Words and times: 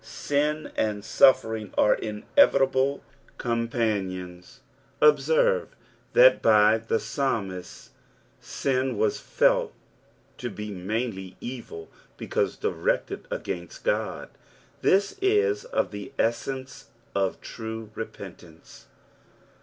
Bin 0.27 0.71
and 0.75 1.05
suffering 1.05 1.75
are 1.77 1.93
inevitable 1.93 3.03
companions. 3.37 4.61
Observe 4.99 5.75
that 6.13 6.41
by 6.41 6.79
tlie 6.79 7.23
r.lmist 7.23 7.89
un 8.65 8.97
was 8.97 9.19
felt 9.19 9.75
to 10.39 10.49
be 10.49 10.71
mainly 10.71 11.37
evil 11.39 11.87
because 12.17 12.55
directed 12.57 13.27
against 13.29 13.83
God. 13.83 14.29
This 14.81 15.11
of 15.65 15.91
the 15.91 16.11
essence 16.17 16.87
of 17.13 17.39
true 17.39 17.91
repentance. 17.93 18.87